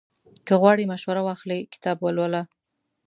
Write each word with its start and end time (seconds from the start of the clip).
که 0.45 0.53
غواړې 0.61 0.89
مشوره 0.91 1.21
واخلې، 1.23 1.69
کتاب 1.73 1.97
ولوله. 2.01 2.41